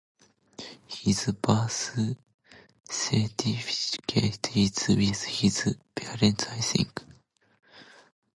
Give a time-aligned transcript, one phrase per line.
[0.87, 1.95] His birth
[2.89, 3.37] certificate
[4.57, 7.03] is with his parents I think.